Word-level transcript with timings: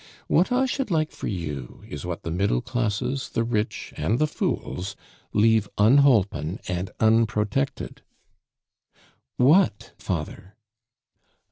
What 0.27 0.51
I 0.51 0.65
should 0.65 0.89
like 0.89 1.11
for 1.11 1.27
you 1.27 1.83
is 1.87 2.07
what 2.07 2.23
the 2.23 2.31
middle 2.31 2.59
classes, 2.63 3.29
the 3.29 3.43
rich, 3.43 3.93
and 3.95 4.17
the 4.17 4.25
fools 4.25 4.95
leave 5.31 5.69
unholpen 5.77 6.59
and 6.67 6.89
unprotected" 6.99 8.01
"What, 9.37 9.93
father?" 9.99 10.55